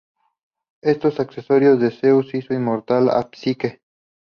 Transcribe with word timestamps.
Estos 0.81 1.19
accedieron 1.19 1.85
y 1.85 1.91
Zeus 1.91 2.33
hizo 2.33 2.55
inmortal 2.55 3.07
a 3.11 3.29
Psique. 3.31 3.81